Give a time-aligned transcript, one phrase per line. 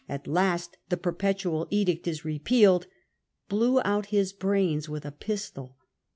[0.09, 2.87] t last the Perpetual Edict is repealed,'
[3.49, 5.77] blew out his brains with a pistol.